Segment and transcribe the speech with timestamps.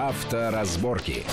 [0.00, 1.26] Авторазборки.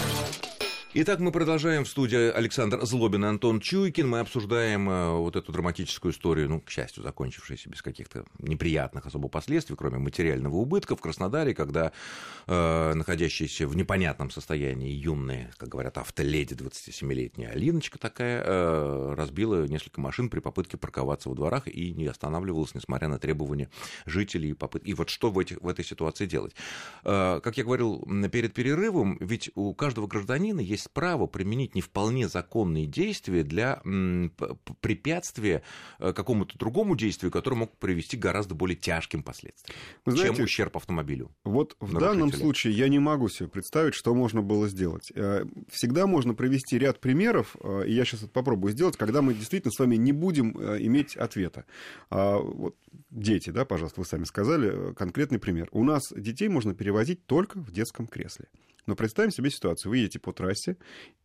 [1.00, 4.10] Итак, мы продолжаем в студии Александр Злобин и Антон Чуйкин.
[4.10, 9.28] Мы обсуждаем э, вот эту драматическую историю, ну, к счастью, закончившуюся без каких-то неприятных особо
[9.28, 11.92] последствий, кроме материального убытка в Краснодаре, когда
[12.48, 20.02] э, находящаяся в непонятном состоянии юная, как говорят, автоледи 27-летняя Алиночка такая, э, разбила несколько
[20.02, 23.70] машин при попытке парковаться во дворах и не останавливалась, несмотря на требования
[24.08, 24.90] жителей и попытки.
[24.90, 26.56] И вот что в, этих, в этой ситуации делать?
[27.04, 31.82] Э, как я говорил перед перерывом, ведь у каждого гражданина есть есть право применить не
[31.82, 33.82] вполне законные действия для
[34.82, 35.64] препятствия
[36.00, 40.46] э, какому-то другому действию, которое мог привести к гораздо более тяжким последствиям, Вы знаете, чем
[40.46, 41.32] ущерб автомобилю.
[41.44, 45.12] Вот в данном случае я не могу себе представить, что можно было сделать.
[45.16, 49.34] Э, всегда можно привести ряд примеров, э, и я сейчас это попробую сделать, когда мы
[49.34, 51.66] действительно с вами не будем иметь ответа.
[52.10, 52.76] А, вот
[53.10, 55.68] дети, да, пожалуйста, вы сами сказали, конкретный пример.
[55.72, 58.48] У нас детей можно перевозить только в детском кресле.
[58.88, 59.92] Но представим себе ситуацию.
[59.92, 60.78] Вы едете по трассе,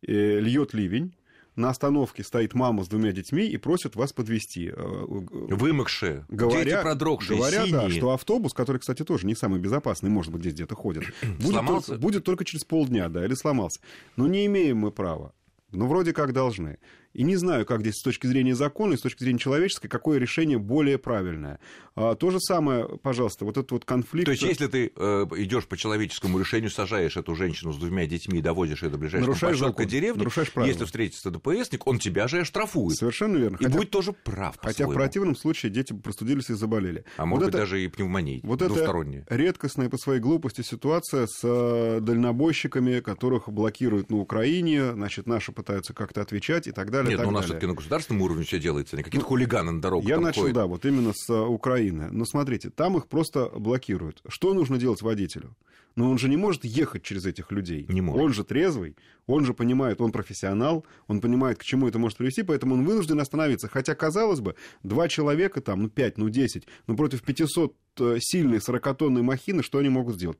[0.05, 1.15] э, льет ливень,
[1.55, 4.69] на остановке стоит мама с двумя детьми и просит вас подвести.
[4.69, 7.71] Э, Вымокшие, говоря, дети продрогшие, Говоря, синие.
[7.71, 11.03] да, что автобус, который, кстати, тоже не самый безопасный, может быть, здесь где-то ходит,
[11.39, 13.79] будет только, будет только через полдня, да, или сломался.
[14.15, 15.33] Но не имеем мы права.
[15.71, 16.77] Ну, вроде как должны.
[17.13, 20.19] И не знаю, как здесь с точки зрения закона и с точки зрения человеческой, какое
[20.19, 21.59] решение более правильное.
[21.95, 24.25] А, то же самое, пожалуйста, вот этот вот конфликт...
[24.25, 28.39] То есть, если ты э, идешь по человеческому решению, сажаешь эту женщину с двумя детьми
[28.39, 32.41] и доводишь ее до ближайшего нарушаешь поселка деревни, нарушаешь если встретится ДПСник, он тебя же
[32.41, 32.97] оштрафует.
[32.97, 33.57] Совершенно верно.
[33.59, 34.55] И хотя, будет тоже прав.
[34.61, 37.05] Хотя в противном случае дети простудились и заболели.
[37.17, 41.27] А вот может это, быть, даже и пневмония вот это редкостная по своей глупости ситуация
[41.27, 47.02] с э, дальнобойщиками, которых блокируют на Украине, значит, наши пытаются как-то отвечать и так далее.
[47.09, 49.71] Нет, так но у нас все-таки на государственном уровне все делается, не какие-то ну, хулиганы
[49.71, 50.55] на дорогу Я начал, ходят.
[50.55, 52.09] да, вот именно с э, Украины.
[52.11, 54.21] Но смотрите, там их просто блокируют.
[54.27, 55.55] Что нужно делать водителю?
[55.95, 57.85] Но он же не может ехать через этих людей.
[57.87, 58.21] Не может.
[58.21, 58.95] Он же трезвый,
[59.27, 63.19] он же понимает, он профессионал, он понимает, к чему это может привести, поэтому он вынужден
[63.19, 63.67] остановиться.
[63.67, 68.57] Хотя, казалось бы, два человека там, ну, пять, ну, десять, ну, против 500 э, сильной
[68.57, 70.37] 40-тонной махины, что они могут сделать?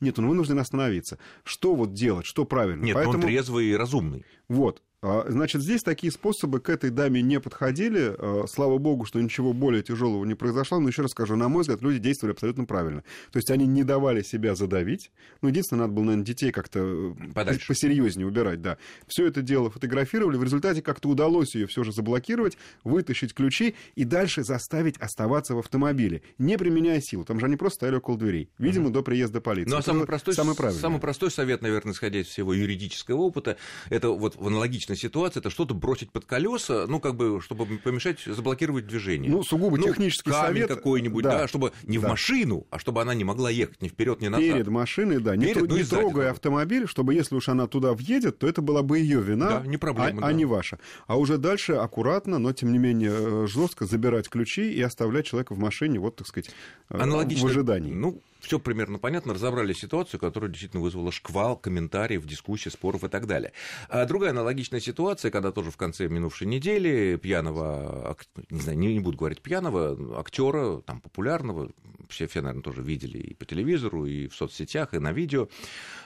[0.00, 1.18] Нет, он вынужден остановиться.
[1.44, 2.84] Что вот делать, что правильно?
[2.84, 3.18] Нет, Поэтому...
[3.18, 4.24] он трезвый и разумный.
[4.48, 4.82] Вот.
[5.08, 8.12] А, значит, здесь такие способы к этой даме не подходили.
[8.18, 10.80] А, слава богу, что ничего более тяжелого не произошло.
[10.80, 13.04] Но еще раз скажу, на мой взгляд, люди действовали абсолютно правильно.
[13.30, 15.12] То есть они не давали себя задавить.
[15.42, 17.68] Ну, единственное, надо было, наверное, детей как-то э, Подальше.
[17.68, 18.78] посерьезнее убирать, да.
[19.06, 20.38] Все это дело фотографировали.
[20.38, 25.60] В результате как-то удалось ее все же заблокировать, вытащить ключи и дальше заставить оставаться в
[25.60, 27.24] автомобиле, не применяя силу.
[27.24, 28.50] Там же они просто стояли около дверей.
[28.58, 28.94] Видимо, угу.
[28.94, 29.70] до приезда полиции.
[29.70, 33.56] Ну, а самый простой, самый, самый простой совет, наверное, исходя из всего юридического опыта,
[33.88, 38.20] это вот в аналогичной ситуации это что-то бросить под колеса, ну, как бы, чтобы помешать,
[38.24, 39.30] заблокировать движение.
[39.30, 40.68] Ну, сугубо ну, технический камень совет.
[40.68, 41.38] какой-нибудь, да.
[41.38, 42.06] да, чтобы не да.
[42.06, 44.46] в машину, а чтобы она не могла ехать ни вперед, ни назад.
[44.46, 48.38] Перед машиной, да, Перед, не, ну, не трогая автомобиль, чтобы если уж она туда въедет,
[48.38, 50.26] то это была бы ее вина, да, не проблема, а, да.
[50.28, 50.78] а не ваша.
[51.06, 55.54] А уже дальше аккуратно, но тем не менее э, жестко забирать ключи и оставлять человека
[55.54, 56.50] в машине, вот, так сказать,
[56.90, 57.92] э, в ожидании.
[57.92, 63.26] Ну, все примерно понятно, разобрали ситуацию, которая действительно вызвала шквал комментариев, дискуссий, споров и так
[63.26, 63.52] далее.
[63.88, 68.16] А другая аналогичная ситуация, когда тоже в конце минувшей недели пьяного,
[68.50, 71.70] не знаю, не, не буду говорить пьяного, актера, там, популярного,
[72.08, 75.48] все, все, наверное, тоже видели и по телевизору, и в соцсетях, и на видео,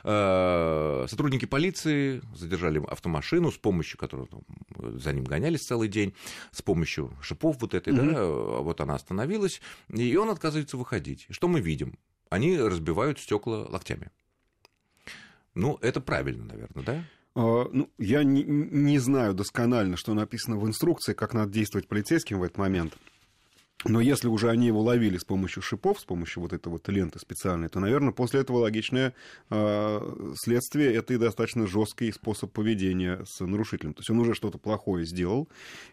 [0.04, 4.42] а, сотрудники полиции задержали автомашину, с помощью которой там,
[4.98, 6.14] за ним гонялись целый день,
[6.52, 8.12] с помощью шипов вот этой, mm-hmm.
[8.12, 8.24] да,
[8.62, 11.26] вот она остановилась, и он отказывается выходить.
[11.30, 11.98] Что мы видим?
[12.30, 14.10] они разбивают стекла локтями.
[15.54, 17.04] Ну, это правильно, наверное, да?
[17.34, 22.38] А, ну, я не, не знаю досконально, что написано в инструкции, как надо действовать полицейским
[22.38, 22.96] в этот момент.
[23.84, 27.18] Но если уже они его ловили с помощью шипов, с помощью вот этой вот ленты
[27.18, 29.14] специальной, то, наверное, после этого логичное
[29.48, 33.94] э, следствие это и достаточно жесткий способ поведения с нарушителем.
[33.94, 35.48] То есть он уже что-то плохое сделал.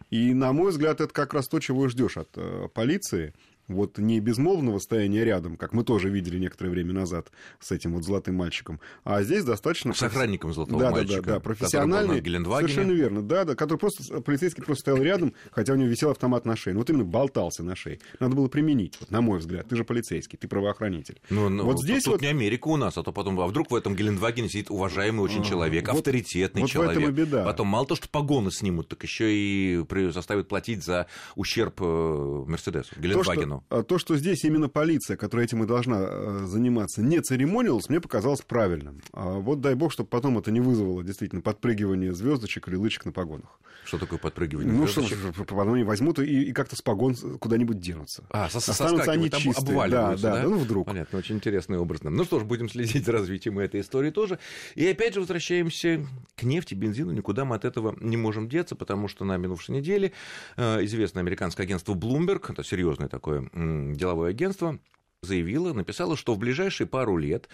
[0.09, 3.33] И, на мой взгляд, это как раз то, чего ждешь от э, полиции
[3.67, 8.03] вот не безмолвного стояния рядом, как мы тоже видели некоторое время назад с этим вот
[8.03, 9.93] золотым мальчиком, а здесь достаточно...
[9.93, 11.21] С охранником золотого да, мальчика.
[11.21, 12.21] Да, да, да, профессиональный.
[12.21, 16.45] Совершенно верно, да, да, который просто, полицейский просто стоял рядом, хотя у него висел автомат
[16.45, 16.73] на шее.
[16.73, 17.99] Ну, вот именно болтался на шее.
[18.19, 19.67] Надо было применить, вот, на мой взгляд.
[19.67, 21.19] Ты же полицейский, ты правоохранитель.
[21.29, 22.21] Ну, ну вот здесь тут вот...
[22.21, 25.41] не Америка у нас, а то потом, а вдруг в этом Гелендвагене сидит уважаемый очень
[25.41, 26.97] а, человек, вот, авторитетный вот человек.
[26.97, 27.43] В этом и беда.
[27.43, 32.93] Потом мало то, что погоны снимут, так еще и заставят платить за ущерб э, Мерседесу,
[32.97, 33.56] Гелендвагену.
[33.57, 33.63] Запрещено.
[33.69, 37.99] А то, что здесь именно полиция, которая этим и должна э, заниматься, не церемонилась, мне
[37.99, 39.01] показалось правильным.
[39.13, 43.11] А вот дай бог, чтобы потом это не вызвало действительно подпрыгивание звездочек или лычек на
[43.11, 43.59] погонах.
[43.85, 45.17] Что такое подпрыгивание Ну звездочек?
[45.17, 48.25] что, ж, потом они возьмут и, и как-то с погон куда-нибудь денутся.
[48.29, 49.65] А, со Останутся они там чистые.
[49.65, 50.41] Да, обваливаются, да, да?
[50.41, 50.87] да, ну вдруг.
[50.87, 52.03] Понятно, очень интересный образ.
[52.03, 54.39] Ну что ж, будем следить за развитием этой истории тоже.
[54.75, 56.05] И опять же возвращаемся
[56.35, 57.11] к нефти, бензину.
[57.11, 60.11] Никуда мы от этого не можем деться, потому что на минувшей неделе
[60.57, 64.79] э, известное американское агентство Bloomberg, это серьезное такое деловое агентство,
[65.21, 67.49] заявило, написало, что в ближайшие пару лет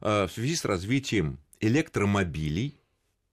[0.00, 2.78] э, в связи с развитием электромобилей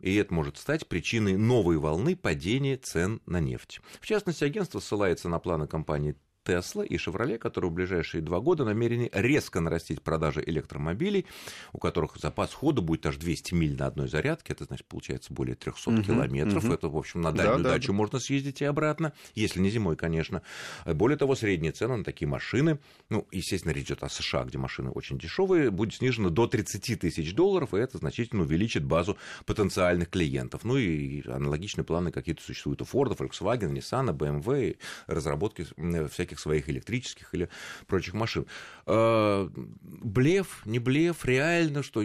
[0.02, 3.82] и это может стать причиной новой волны падения цен на нефть.
[4.00, 8.66] В частности, агентство ссылается на планы компании Тесла и Chevrolet, которые в ближайшие два года
[8.66, 11.26] намерены резко нарастить продажи электромобилей,
[11.74, 15.56] у которых запас хода будет аж 200 миль на одной зарядке, это значит получается более
[15.56, 16.74] 300 Мгм, километров, мгм.
[16.74, 19.96] это, в общем, на дальнюю Да, да, дачу можно съездить и обратно, если не зимой,
[19.96, 20.42] конечно.
[20.86, 22.80] Более того, средняя цена на такие машины,
[23.10, 27.34] ну, естественно, речь идет о США, где машины очень дешевые, будет снижена до 30 тысяч
[27.36, 30.64] долларов, и это значительно увеличит базу потенциальных клиентов.
[30.64, 34.78] Ну и аналогичные планы какие-то существуют у Ford, Volkswagen, Nissan, BMW,
[35.08, 37.50] разработки м, всяких своих электрических или
[37.88, 38.46] прочих машин.
[38.86, 39.50] Э,
[39.84, 42.04] Блеф, не блеф, реально, что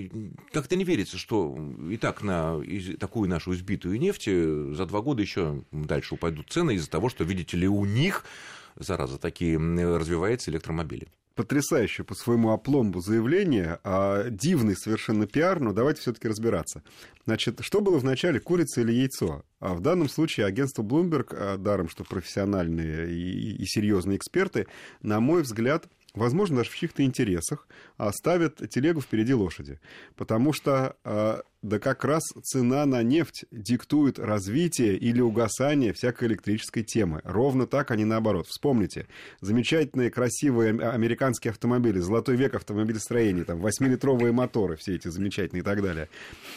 [0.53, 1.57] как-то не верится, что
[1.91, 2.61] и так на
[2.99, 7.25] такую нашу избитую нефть э, за два года еще дальше упадут цены из-за того, что,
[7.25, 8.25] видите ли, у них,
[8.77, 11.09] зараза, такие развиваются электромобили.
[11.37, 16.83] Потрясающее по своему опломбу заявление, а дивный совершенно пиар, но давайте все-таки разбираться.
[17.27, 19.45] Значит, что было вначале, курица или яйцо?
[19.61, 24.67] А в данном случае агентство Bloomberg, а, даром что профессиональные и, серьезные эксперты,
[25.03, 27.69] на мой взгляд, возможно, даже в чьих-то интересах,
[27.99, 29.79] а, ставят телегу впереди лошади.
[30.17, 36.83] Потому что а, да как раз цена на нефть диктует развитие или угасание всякой электрической
[36.85, 37.21] темы.
[37.25, 38.47] Ровно так, а не наоборот.
[38.47, 39.07] Вспомните,
[39.41, 45.65] замечательные, красивые ам- американские автомобили, золотой век автомобилестроения, там, 8-литровые моторы, все эти замечательные и
[45.65, 46.09] так далее.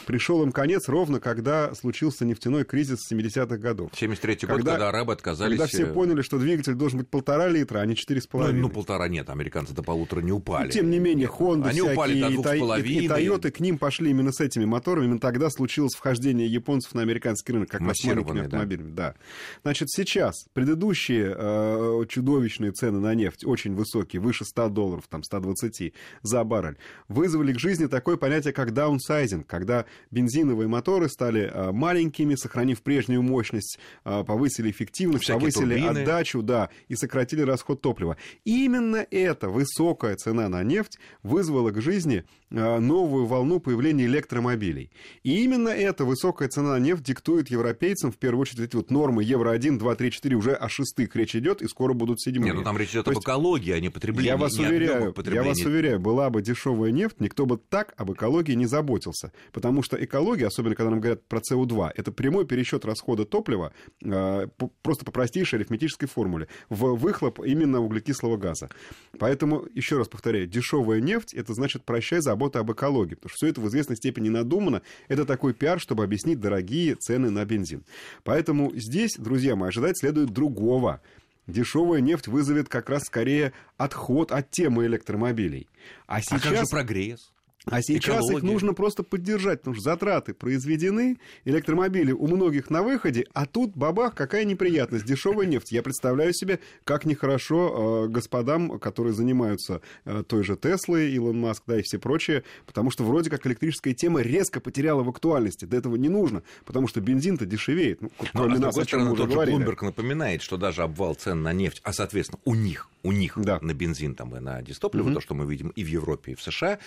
[0.06, 3.90] Пришел им конец ровно, когда случился нефтяной кризис 70-х годов.
[3.94, 5.58] 73 год, Когда- когда арабы отказались...
[5.58, 8.30] Когда все э, поняли, что двигатель должен быть полтора литра, а не четыре с Ну,
[8.38, 8.60] половиной.
[8.60, 10.66] ну, полтора нет, американцы до полутора не упали.
[10.66, 13.08] Ну, Тем не менее, Honda Они упали до всякие, и двух с Тай- и, половиной.
[13.08, 14.99] Тойоты к ним пошли именно с этими моторами.
[15.02, 18.56] Именно тогда случилось вхождение японцев на американский рынок, как раз маленькими Массированное, да.
[18.56, 18.90] автомобилями.
[18.92, 19.14] Да.
[19.62, 25.92] Значит, сейчас предыдущие э, чудовищные цены на нефть, очень высокие, выше 100 долларов, там 120
[26.22, 26.76] за баррель,
[27.08, 33.22] вызвали к жизни такое понятие, как даунсайзинг, когда бензиновые моторы стали э, маленькими, сохранив прежнюю
[33.22, 36.02] мощность, э, повысили эффективность, Всякие повысили турбины.
[36.02, 38.16] отдачу, да, и сократили расход топлива.
[38.44, 44.90] Именно эта высокая цена на нефть вызвала к жизни новую волну появления электромобилей.
[45.22, 49.22] И именно эта высокая цена на нефть диктует европейцам, в первую очередь, эти вот нормы
[49.22, 52.50] Евро-1, 2, 3, 4, уже о шестых речь идет, и скоро будут седьмые.
[52.50, 54.28] Нет, ну там речь идет То об экологии, а не потреблении.
[54.28, 58.54] я вас уверяю, я вас уверяю, была бы дешевая нефть, никто бы так об экологии
[58.54, 59.32] не заботился.
[59.52, 63.72] Потому что экология, особенно когда нам говорят про СО2, это прямой пересчет расхода топлива
[64.02, 64.48] э,
[64.82, 68.70] просто по простейшей арифметической формуле в выхлоп именно углекислого газа.
[69.18, 73.14] Поэтому, еще раз повторяю, дешевая нефть, это значит прощай забота об экологии.
[73.14, 74.82] Потому что все это в известной степени надумано.
[75.08, 77.84] Это такой пиар, чтобы объяснить дорогие цены на бензин.
[78.24, 81.00] Поэтому здесь, друзья мои, ожидать следует другого.
[81.46, 85.68] Дешевая нефть вызовет как раз скорее отход от темы электромобилей.
[86.06, 87.32] А А как же сейчас, прогресс?
[87.66, 88.46] А сейчас их экология?
[88.46, 94.14] нужно просто поддержать, потому что затраты произведены, электромобили у многих на выходе, а тут, бабах,
[94.14, 95.70] какая неприятность, дешевая нефть.
[95.72, 101.62] Я представляю себе, как нехорошо э, господам, которые занимаются э, той же Теслой, Илон Маск,
[101.66, 105.64] да, и все прочие, потому что вроде как электрическая тема резко потеряла в актуальности.
[105.66, 108.00] До этого не нужно, потому что бензин-то дешевеет.
[108.00, 109.58] Ну, Ну, кроме а с нас, другой чем мы стороны, тот же говорили.
[109.58, 113.58] Bloomberg напоминает, что даже обвал цен на нефть, а, соответственно, у них, у них Да.
[113.60, 115.14] на бензин там, и на дистопливо, Мгм.
[115.14, 116.78] то, что мы видим и в Европе, и в США,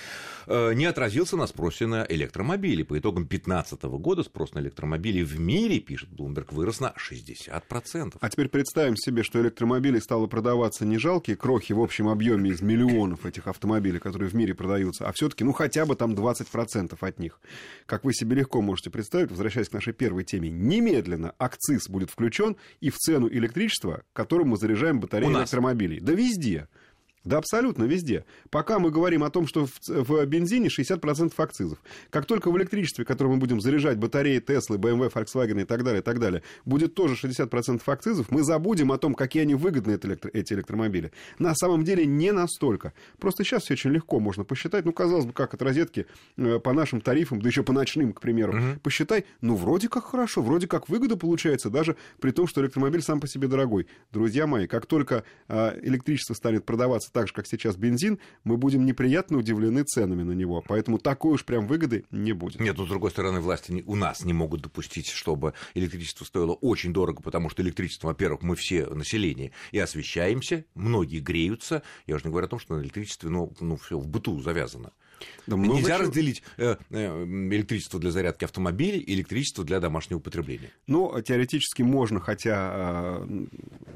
[0.48, 2.84] э, не отразился на спросе на электромобили.
[2.84, 8.18] По итогам 2015 года спрос на электромобили в мире, пишет Bloomberg, вырос на 60%.
[8.20, 12.62] А теперь представим себе, что электромобилей стало продаваться не жалкие крохи в общем объеме из
[12.62, 17.20] миллионов этих автомобилей, которые в мире продаются, а все-таки, ну, хотя бы там 20% от
[17.20, 17.40] них.
[17.86, 22.56] Как вы себе легко можете представить, возвращаясь к нашей первой теме, немедленно акциз будет включен
[22.80, 26.00] и в цену электричества, которым мы заряжаем батареи электромобилей.
[26.00, 26.68] Да везде.
[27.24, 28.26] Да, абсолютно везде.
[28.50, 31.80] Пока мы говорим о том, что в, в бензине 60% акцизов.
[32.10, 36.02] Как только в электричестве, которое мы будем заряжать батареи Теслы, BMW, Volkswagen и так далее,
[36.02, 39.98] и так далее, будет тоже 60% акцизов, мы забудем о том, какие они выгодны,
[40.34, 41.12] эти электромобили.
[41.40, 42.94] На самом деле не настолько.
[43.20, 44.84] Просто сейчас все очень легко можно посчитать.
[44.84, 48.20] Ну, казалось бы, как от розетки э, по нашим тарифам, да еще по ночным, к
[48.20, 48.80] примеру, угу.
[48.82, 49.26] посчитай.
[49.40, 53.28] Ну, вроде как хорошо, вроде как выгода получается, даже при том, что электромобиль сам по
[53.28, 53.88] себе дорогой.
[54.12, 58.86] Друзья мои, как только э, электричество станет продаваться так же, как сейчас бензин, мы будем
[58.86, 60.64] неприятно удивлены ценами на него.
[60.68, 62.60] Поэтому такой уж прям выгоды не будет.
[62.60, 66.92] Нет, но с другой стороны, власти у нас не могут допустить, чтобы электричество стоило очень
[66.92, 71.84] дорого, потому что электричество, во-первых, мы все население и освещаемся, многие греются.
[72.08, 74.92] Я уже не говорю о том, что на электричестве, ну, ну все в быту завязано.
[75.48, 76.08] Да Нельзя чего...
[76.08, 80.70] разделить э, э, электричество для зарядки автомобилей и электричество для домашнего потребления.
[80.88, 83.46] Ну, теоретически можно, хотя э,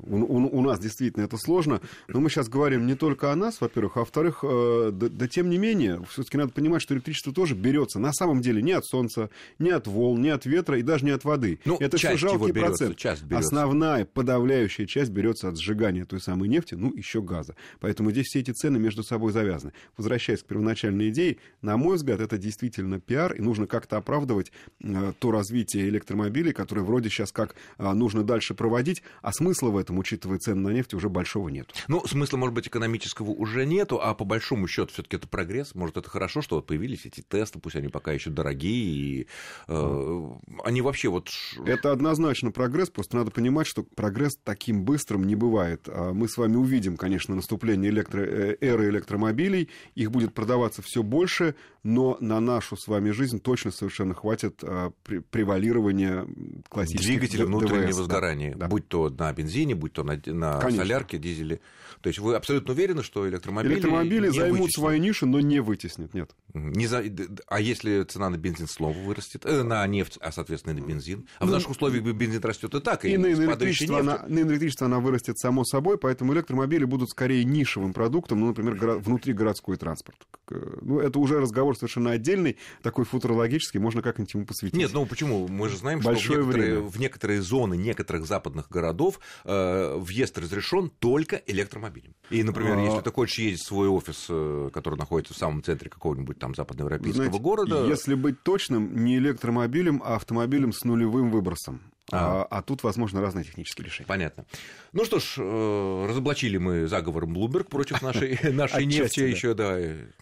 [0.04, 1.82] у, у, у нас действительно это сложно.
[2.08, 5.58] Но мы сейчас говорим не только о нас, во-первых, а во-вторых, да, да тем не
[5.58, 9.70] менее, все-таки надо понимать, что электричество тоже берется на самом деле не от солнца, не
[9.70, 11.62] от волн, не от ветра и даже не от воды.
[11.64, 12.98] Ну, это все жалкий берется, процент.
[12.98, 13.48] Часть берется.
[13.48, 17.56] Основная подавляющая часть берется от сжигания той самой нефти, ну, еще газа.
[17.80, 19.72] Поэтому здесь все эти цены между собой завязаны.
[19.96, 24.52] Возвращаясь к первоначальной идее, на мой взгляд, это действительно пиар, и нужно как-то оправдывать
[24.84, 29.78] э, то развитие электромобилей, которое вроде сейчас как э, нужно дальше проводить, а смысла в
[29.78, 31.74] этом, учитывая цены на нефть, уже большого нет.
[31.88, 35.76] Ну, смысла, может быть, экономического уже нету, а по большому счету все-таки это прогресс.
[35.76, 39.28] Может, это хорошо, что вот появились эти тесты, пусть они пока еще дорогие, и
[39.68, 40.30] э,
[40.64, 41.30] они вообще вот...
[41.66, 45.88] Это однозначно прогресс, просто надо понимать, что прогресс таким быстрым не бывает.
[45.88, 48.22] А мы с вами увидим, конечно, наступление электро...
[48.22, 53.72] Э, эры электромобилей, их будет продаваться все больше, но на нашу с вами жизнь точно
[53.72, 54.92] совершенно хватит а,
[55.32, 56.28] превалирования
[56.68, 61.18] классических Двигателя внутреннего ДВС, сгорания, да, будь то на бензине, будь то на, на солярке,
[61.18, 61.62] дизеле.
[62.02, 64.74] То есть вы абсолютно уверены, что электромобили Электромобили займут вытеснят?
[64.74, 66.32] свою нишу, но не вытеснят, нет.
[66.54, 67.04] Не за...
[67.48, 71.28] А если цена на бензин снова вырастет, э, на нефть, а соответственно и на бензин?
[71.40, 74.40] А ну, в наших условиях бензин растет и так, и, и на, электричество она, на
[74.40, 78.94] электричество она вырастет само собой, поэтому электромобили будут скорее нишевым продуктом, ну, например, горо...
[79.00, 80.18] внутригородской транспорт.
[80.50, 84.78] Ну, это уже разговор совершенно отдельный, такой футурологический, можно как-нибудь ему посвятить.
[84.78, 85.48] Нет, ну почему?
[85.48, 90.38] Мы же знаем, Большое что в некоторые, в некоторые зоны некоторых западных городов э, въезд
[90.38, 92.16] разрешен только электромобилем.
[92.30, 92.86] И, например, а...
[92.86, 96.56] если ты хочешь ездить в свой офис, э, который находится в самом центре какого-нибудь там
[96.56, 97.86] западноевропейского Знаете, города...
[97.86, 101.82] Если быть точным, не электромобилем, а автомобилем с нулевым выбросом.
[102.10, 104.08] А, а, а тут, возможно, разные технические решения.
[104.08, 104.46] Понятно.
[104.94, 109.78] Ну что ж, э, разоблачили мы заговор Bloomberg против нашей, нашей нефти, еще, да,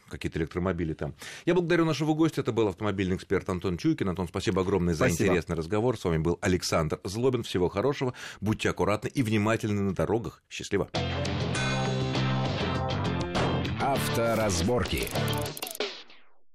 [0.09, 1.13] какие-то электромобили там.
[1.45, 4.09] Я благодарю нашего гостя, это был автомобильный эксперт Антон Чуйкин.
[4.09, 5.29] Антон, спасибо огромное за спасибо.
[5.29, 5.97] интересный разговор.
[5.97, 7.43] С вами был Александр Злобин.
[7.43, 10.41] Всего хорошего, будьте аккуратны и внимательны на дорогах.
[10.49, 10.89] Счастливо.
[13.85, 15.07] Авторазборки.